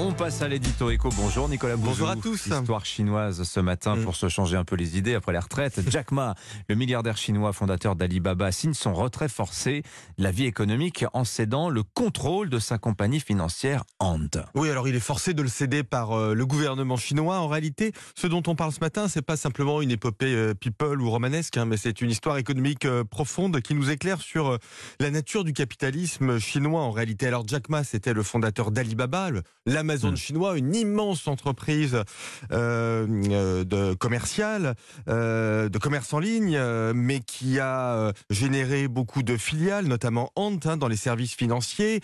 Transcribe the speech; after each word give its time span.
On 0.00 0.12
passe 0.12 0.42
à 0.42 0.48
l'édito 0.48 0.90
éco. 0.90 1.08
Bonjour 1.16 1.48
Nicolas 1.48 1.74
Bouzou. 1.76 1.88
Bonjour 1.90 2.08
à 2.08 2.14
tous. 2.16 2.46
Histoire 2.46 2.84
chinoise 2.86 3.42
ce 3.42 3.58
matin 3.60 3.96
Mm. 3.96 4.04
pour 4.04 4.14
se 4.14 4.28
changer 4.28 4.56
un 4.56 4.64
peu 4.64 4.76
les 4.76 4.96
idées 4.96 5.14
après 5.14 5.32
la 5.32 5.40
retraite. 5.40 5.80
Jack 5.90 6.12
Ma, 6.12 6.34
le 6.68 6.76
milliardaire 6.76 7.16
chinois 7.16 7.52
fondateur 7.52 7.96
d'Alibaba, 7.96 8.52
signe 8.52 8.74
son 8.74 8.94
retrait 8.94 9.28
forcé 9.28 9.82
de 10.16 10.22
la 10.22 10.30
vie 10.30 10.44
économique 10.44 11.04
en 11.14 11.24
cédant 11.24 11.68
le 11.68 11.82
contrôle 11.82 12.48
de 12.48 12.58
sa 12.60 12.78
compagnie 12.78 13.18
financière 13.18 13.82
Ant. 13.98 14.18
Oui, 14.54 14.70
alors 14.70 14.86
il 14.88 14.94
est 14.94 15.00
forcé 15.00 15.34
de 15.34 15.42
le 15.42 15.48
céder 15.48 15.82
par 15.82 16.12
euh, 16.12 16.32
le 16.34 16.46
gouvernement 16.46 16.96
chinois. 16.96 17.38
En 17.38 17.48
réalité, 17.48 17.92
ce 18.14 18.26
dont 18.28 18.42
on 18.46 18.54
parle 18.54 18.72
ce 18.72 18.80
matin, 18.80 19.08
c'est 19.08 19.22
pas 19.22 19.36
simplement 19.36 19.82
une 19.82 19.90
épopée 19.90 20.32
euh, 20.34 20.54
people 20.54 21.00
ou 21.02 21.10
romanesque, 21.10 21.56
hein, 21.56 21.64
mais 21.64 21.76
c'est 21.76 22.00
une 22.00 22.10
histoire 22.10 22.38
économique 22.38 22.84
euh, 22.84 23.02
profonde 23.04 23.60
qui 23.62 23.74
nous 23.74 23.90
éclaire 23.90 24.20
sur 24.20 24.58
la 25.00 25.10
nature 25.10 25.42
du 25.44 25.52
capitalisme 25.52 26.38
chinois. 26.38 26.82
En 26.82 26.92
réalité, 26.92 27.26
alors 27.26 27.42
Jack 27.48 27.68
Ma, 27.68 27.82
c'était 27.84 28.12
le 28.12 28.22
fondateur 28.22 28.70
d'Alibaba, 28.70 29.30
le- 29.30 29.42
l'Amazon 29.88 30.12
Mm. 30.12 30.16
chinois, 30.16 30.58
une 30.58 30.74
immense 30.74 31.26
entreprise 31.28 32.02
euh, 32.52 33.06
euh, 33.30 33.64
de 33.64 33.94
commerciale, 33.94 34.74
euh, 35.08 35.68
de 35.68 35.78
commerce 35.78 36.12
en 36.12 36.18
ligne, 36.18 36.58
mais 36.94 37.20
qui 37.20 37.58
a 37.58 38.12
généré 38.30 38.88
beaucoup 38.88 39.22
de 39.22 39.36
filiales, 39.36 39.86
notamment 39.86 40.30
Ant 40.36 40.58
hein, 40.66 40.76
dans 40.76 40.88
les 40.88 40.96
services 40.96 41.34
financiers, 41.34 42.00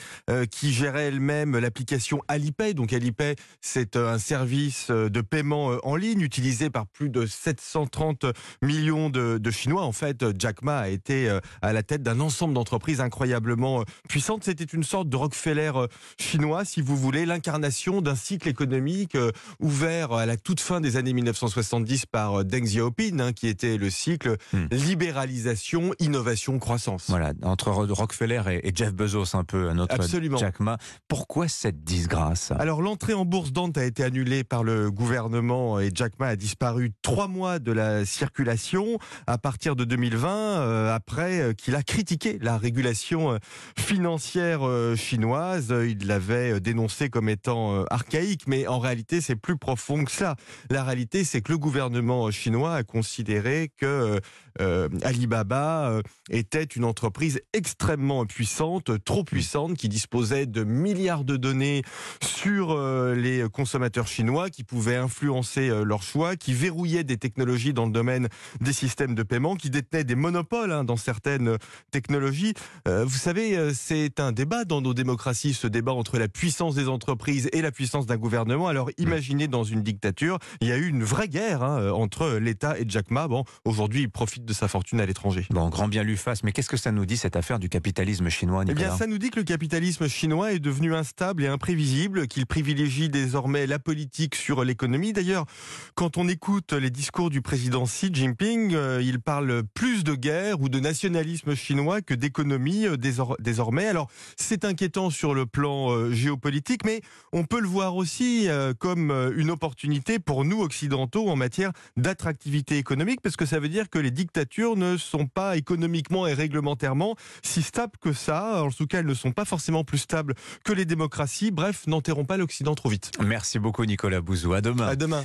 qui 0.50 0.72
gérait 0.72 1.08
elle-même 1.08 1.58
l'application 1.58 2.22
Alipay. 2.28 2.74
Donc 2.74 2.92
Alipay, 2.92 3.36
c'est 3.60 3.96
un 3.96 4.18
service 4.18 4.90
de 4.90 5.20
paiement 5.20 5.76
en 5.82 5.96
ligne 5.96 6.20
utilisé 6.20 6.70
par 6.70 6.86
plus 6.86 7.10
de 7.10 7.26
730 7.26 8.26
millions 8.62 9.10
de, 9.10 9.38
de 9.38 9.50
Chinois. 9.50 9.82
En 9.82 9.92
fait, 9.92 10.24
Jack 10.38 10.62
Ma 10.62 10.78
a 10.78 10.88
été 10.88 11.38
à 11.62 11.72
la 11.72 11.82
tête 11.82 12.02
d'un 12.02 12.20
ensemble 12.20 12.54
d'entreprises 12.54 13.00
incroyablement 13.00 13.84
puissantes. 14.08 14.44
C'était 14.44 14.64
une 14.64 14.84
sorte 14.84 15.08
de 15.08 15.16
Rockefeller 15.16 15.72
chinois, 16.18 16.64
si 16.64 16.80
vous 16.80 16.96
voulez, 16.96 17.26
l'incarnation 17.26 17.73
d'un 18.02 18.14
cycle 18.14 18.48
économique 18.48 19.14
euh, 19.16 19.30
ouvert 19.60 20.12
à 20.12 20.26
la 20.26 20.36
toute 20.36 20.60
fin 20.60 20.80
des 20.80 20.96
années 20.96 21.12
1970 21.12 22.06
par 22.06 22.40
euh, 22.40 22.44
Deng 22.44 22.62
Xiaoping, 22.64 23.20
hein, 23.20 23.32
qui 23.32 23.48
était 23.48 23.76
le 23.76 23.90
cycle 23.90 24.36
Hmm. 24.52 24.66
libéralisation, 24.70 25.94
innovation, 25.98 26.58
croissance. 26.58 27.06
Voilà, 27.08 27.32
entre 27.42 27.70
Rockefeller 27.70 28.42
et 28.50 28.68
et 28.68 28.72
Jeff 28.74 28.92
Bezos, 28.94 29.34
un 29.36 29.44
peu 29.44 29.72
notre 29.72 29.94
Absolument. 29.94 30.38
Jack 30.38 30.60
Ma. 30.60 30.78
Pourquoi 31.08 31.48
cette 31.48 31.82
disgrâce? 31.84 32.52
Alors 32.58 32.80
l'entrée 32.82 33.14
en 33.14 33.24
bourse 33.24 33.52
d'Ant 33.52 33.70
a 33.76 33.84
été 33.84 34.04
annulée 34.04 34.44
par 34.44 34.64
le 34.64 34.90
gouvernement 34.90 35.80
et 35.80 35.90
Jack 35.92 36.18
Ma 36.18 36.28
a 36.28 36.36
disparu 36.36 36.92
trois 37.02 37.28
mois 37.28 37.58
de 37.58 37.72
la 37.72 38.04
circulation 38.04 38.98
à 39.26 39.38
partir 39.38 39.76
de 39.76 39.84
2020 39.84 40.28
euh, 40.30 40.94
après 40.94 41.54
qu'il 41.56 41.74
a 41.74 41.82
critiqué 41.82 42.38
la 42.40 42.56
régulation 42.56 43.38
financière 43.78 44.60
chinoise. 44.96 45.74
Il 45.86 46.06
l'avait 46.06 46.60
dénoncé 46.60 47.08
comme 47.10 47.28
étant 47.28 47.63
euh, 47.72 47.84
archaïque, 47.90 48.46
mais 48.46 48.66
en 48.66 48.78
réalité 48.78 49.20
c'est 49.20 49.36
plus 49.36 49.56
profond 49.56 50.04
que 50.04 50.10
ça. 50.10 50.36
La 50.70 50.84
réalité 50.84 51.24
c'est 51.24 51.40
que 51.40 51.52
le 51.52 51.58
gouvernement 51.58 52.30
chinois 52.30 52.74
a 52.74 52.82
considéré 52.82 53.70
que 53.78 53.86
euh, 53.86 54.20
euh, 54.60 54.88
Alibaba 55.02 55.90
euh, 55.90 56.02
était 56.30 56.62
une 56.62 56.84
entreprise 56.84 57.40
extrêmement 57.52 58.24
puissante, 58.24 59.04
trop 59.04 59.24
puissante, 59.24 59.76
qui 59.76 59.88
disposait 59.88 60.46
de 60.46 60.62
milliards 60.64 61.24
de 61.24 61.36
données 61.36 61.82
sur 62.22 62.70
euh, 62.70 63.14
les 63.14 63.48
consommateurs 63.52 64.06
chinois, 64.06 64.50
qui 64.50 64.62
pouvaient 64.62 64.96
influencer 64.96 65.68
euh, 65.68 65.84
leurs 65.84 66.02
choix, 66.02 66.36
qui 66.36 66.52
verrouillaient 66.52 67.04
des 67.04 67.16
technologies 67.16 67.72
dans 67.72 67.86
le 67.86 67.92
domaine 67.92 68.28
des 68.60 68.72
systèmes 68.72 69.14
de 69.14 69.22
paiement, 69.22 69.56
qui 69.56 69.70
détenaient 69.70 70.04
des 70.04 70.14
monopoles 70.14 70.72
hein, 70.72 70.84
dans 70.84 70.96
certaines 70.96 71.48
euh, 71.48 71.58
technologies. 71.90 72.54
Euh, 72.86 73.04
vous 73.04 73.18
savez, 73.18 73.56
euh, 73.56 73.72
c'est 73.74 74.20
un 74.20 74.32
débat 74.32 74.64
dans 74.64 74.80
nos 74.80 74.94
démocraties, 74.94 75.54
ce 75.54 75.66
débat 75.66 75.92
entre 75.92 76.18
la 76.18 76.28
puissance 76.28 76.74
des 76.74 76.88
entreprises 76.88 77.48
et 77.54 77.62
la 77.62 77.70
puissance 77.72 78.04
d'un 78.06 78.16
gouvernement. 78.18 78.68
Alors 78.68 78.90
imaginez 78.98 79.48
dans 79.48 79.64
une 79.64 79.82
dictature, 79.82 80.38
il 80.60 80.68
y 80.68 80.72
a 80.72 80.76
eu 80.76 80.88
une 80.88 81.04
vraie 81.04 81.28
guerre 81.28 81.62
hein, 81.62 81.90
entre 81.92 82.38
l'État 82.38 82.78
et 82.78 82.84
Jack 82.86 83.10
Ma. 83.10 83.28
Bon, 83.28 83.44
aujourd'hui, 83.64 84.02
il 84.02 84.10
profite 84.10 84.44
de 84.44 84.52
sa 84.52 84.68
fortune 84.68 85.00
à 85.00 85.06
l'étranger. 85.06 85.46
Bon, 85.50 85.68
grand 85.70 85.88
bien 85.88 86.02
lui 86.02 86.16
fasse, 86.16 86.42
mais 86.42 86.52
qu'est-ce 86.52 86.68
que 86.68 86.76
ça 86.76 86.92
nous 86.92 87.06
dit 87.06 87.16
cette 87.16 87.36
affaire 87.36 87.58
du 87.58 87.68
capitalisme 87.68 88.28
chinois, 88.28 88.64
Eh 88.68 88.74
bien, 88.74 88.94
ça 88.96 89.06
nous 89.06 89.18
dit 89.18 89.30
que 89.30 89.38
le 89.38 89.44
capitalisme 89.44 90.08
chinois 90.08 90.52
est 90.52 90.58
devenu 90.58 90.94
instable 90.94 91.44
et 91.44 91.46
imprévisible, 91.46 92.26
qu'il 92.26 92.46
privilégie 92.46 93.08
désormais 93.08 93.66
la 93.66 93.78
politique 93.78 94.34
sur 94.34 94.64
l'économie. 94.64 95.12
D'ailleurs, 95.12 95.46
quand 95.94 96.16
on 96.18 96.28
écoute 96.28 96.72
les 96.72 96.90
discours 96.90 97.30
du 97.30 97.40
président 97.40 97.84
Xi 97.84 98.10
Jinping, 98.12 98.74
euh, 98.74 99.00
il 99.02 99.20
parle 99.20 99.62
plus 99.74 100.02
de 100.04 100.14
guerre 100.14 100.60
ou 100.60 100.68
de 100.68 100.80
nationalisme 100.80 101.54
chinois 101.54 102.02
que 102.02 102.14
d'économie 102.14 102.86
euh, 102.86 102.96
désor- 102.96 103.36
désormais. 103.40 103.86
Alors, 103.86 104.10
c'est 104.36 104.64
inquiétant 104.64 105.10
sur 105.10 105.34
le 105.34 105.46
plan 105.46 105.90
euh, 105.92 106.10
géopolitique, 106.12 106.84
mais 106.84 107.00
on 107.34 107.44
peut 107.44 107.60
le 107.60 107.66
voir 107.66 107.96
aussi 107.96 108.48
euh, 108.48 108.72
comme 108.78 109.10
euh, 109.10 109.32
une 109.36 109.50
opportunité 109.50 110.18
pour 110.20 110.44
nous 110.44 110.62
occidentaux 110.62 111.28
en 111.28 111.36
matière 111.36 111.72
d'attractivité 111.96 112.78
économique, 112.78 113.20
parce 113.20 113.36
que 113.36 113.44
ça 113.44 113.58
veut 113.58 113.68
dire 113.68 113.90
que 113.90 113.98
les 113.98 114.12
dictatures 114.12 114.76
ne 114.76 114.96
sont 114.96 115.26
pas 115.26 115.56
économiquement 115.56 116.26
et 116.28 116.32
réglementairement 116.32 117.16
si 117.42 117.62
stables 117.62 117.98
que 118.00 118.12
ça. 118.12 118.62
En 118.62 118.70
tout 118.70 118.86
cas, 118.86 119.00
elles 119.00 119.06
ne 119.06 119.14
sont 119.14 119.32
pas 119.32 119.44
forcément 119.44 119.82
plus 119.82 119.98
stables 119.98 120.34
que 120.64 120.72
les 120.72 120.84
démocraties. 120.84 121.50
Bref, 121.50 121.86
n'enterrons 121.88 122.24
pas 122.24 122.36
l'Occident 122.36 122.74
trop 122.76 122.88
vite. 122.88 123.10
Merci 123.20 123.58
beaucoup 123.58 123.84
Nicolas 123.84 124.20
Bouzou. 124.20 124.52
À 124.52 124.60
demain. 124.60 124.86
À 124.86 124.96
demain. 124.96 125.22